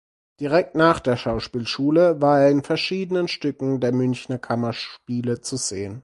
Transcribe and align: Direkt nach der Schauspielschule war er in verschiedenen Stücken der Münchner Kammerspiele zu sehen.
Direkt 0.39 0.73
nach 0.73 0.99
der 0.99 1.15
Schauspielschule 1.15 2.21
war 2.23 2.41
er 2.41 2.49
in 2.49 2.63
verschiedenen 2.63 3.27
Stücken 3.27 3.79
der 3.79 3.91
Münchner 3.91 4.39
Kammerspiele 4.39 5.41
zu 5.41 5.57
sehen. 5.57 5.99